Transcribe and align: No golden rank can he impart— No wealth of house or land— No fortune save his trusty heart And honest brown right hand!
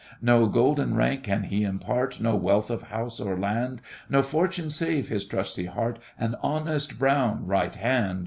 No 0.19 0.47
golden 0.47 0.95
rank 0.95 1.25
can 1.25 1.43
he 1.43 1.61
impart— 1.63 2.19
No 2.19 2.35
wealth 2.35 2.71
of 2.71 2.81
house 2.81 3.19
or 3.19 3.37
land— 3.37 3.83
No 4.09 4.23
fortune 4.23 4.71
save 4.71 5.09
his 5.09 5.25
trusty 5.25 5.65
heart 5.65 5.99
And 6.17 6.35
honest 6.41 6.97
brown 6.97 7.45
right 7.45 7.75
hand! 7.75 8.19